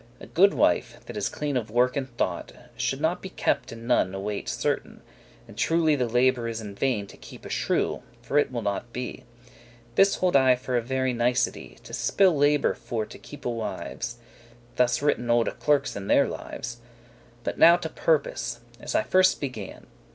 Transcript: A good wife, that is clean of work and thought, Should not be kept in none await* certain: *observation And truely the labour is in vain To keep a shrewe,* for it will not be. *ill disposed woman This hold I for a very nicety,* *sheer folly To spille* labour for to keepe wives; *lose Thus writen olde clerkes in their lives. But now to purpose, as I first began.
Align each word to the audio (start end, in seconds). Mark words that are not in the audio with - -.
A 0.19 0.25
good 0.25 0.55
wife, 0.55 0.97
that 1.05 1.15
is 1.15 1.29
clean 1.29 1.55
of 1.55 1.69
work 1.69 1.95
and 1.95 2.09
thought, 2.17 2.53
Should 2.75 3.01
not 3.01 3.21
be 3.21 3.29
kept 3.29 3.71
in 3.71 3.85
none 3.85 4.15
await* 4.15 4.49
certain: 4.49 4.93
*observation 4.93 5.43
And 5.47 5.55
truely 5.59 5.95
the 5.95 6.07
labour 6.09 6.47
is 6.47 6.59
in 6.59 6.73
vain 6.73 7.05
To 7.05 7.17
keep 7.17 7.45
a 7.45 7.49
shrewe,* 7.49 8.01
for 8.23 8.39
it 8.39 8.51
will 8.51 8.63
not 8.63 8.91
be. 8.91 9.09
*ill 9.09 9.13
disposed 9.13 9.27
woman 9.27 9.93
This 9.97 10.15
hold 10.15 10.35
I 10.35 10.55
for 10.55 10.75
a 10.75 10.81
very 10.81 11.13
nicety,* 11.13 11.67
*sheer 11.75 11.75
folly 11.75 11.83
To 11.83 11.93
spille* 11.93 12.35
labour 12.35 12.73
for 12.73 13.05
to 13.05 13.19
keepe 13.19 13.45
wives; 13.45 14.15
*lose 14.15 14.77
Thus 14.77 15.01
writen 15.03 15.29
olde 15.29 15.59
clerkes 15.59 15.95
in 15.95 16.07
their 16.07 16.27
lives. 16.27 16.77
But 17.43 17.59
now 17.59 17.75
to 17.77 17.87
purpose, 17.89 18.61
as 18.79 18.95
I 18.95 19.03
first 19.03 19.39
began. 19.39 19.85